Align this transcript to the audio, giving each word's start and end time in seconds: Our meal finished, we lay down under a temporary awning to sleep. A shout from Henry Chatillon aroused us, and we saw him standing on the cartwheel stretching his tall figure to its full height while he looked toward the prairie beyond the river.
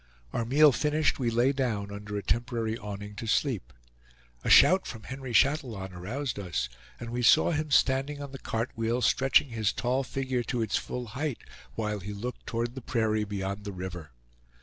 Our 0.33 0.45
meal 0.45 0.71
finished, 0.71 1.19
we 1.19 1.29
lay 1.29 1.51
down 1.53 1.91
under 1.91 2.17
a 2.17 2.23
temporary 2.23 2.75
awning 2.75 3.13
to 3.17 3.27
sleep. 3.27 3.71
A 4.43 4.49
shout 4.49 4.87
from 4.87 5.03
Henry 5.03 5.31
Chatillon 5.31 5.93
aroused 5.93 6.39
us, 6.39 6.69
and 6.99 7.11
we 7.11 7.21
saw 7.21 7.51
him 7.51 7.69
standing 7.69 8.19
on 8.19 8.31
the 8.31 8.39
cartwheel 8.39 9.03
stretching 9.03 9.49
his 9.49 9.71
tall 9.71 10.01
figure 10.01 10.41
to 10.41 10.63
its 10.63 10.75
full 10.75 11.05
height 11.13 11.37
while 11.75 11.99
he 11.99 12.13
looked 12.13 12.47
toward 12.47 12.73
the 12.73 12.81
prairie 12.81 13.25
beyond 13.25 13.63
the 13.63 13.71
river. 13.73 14.09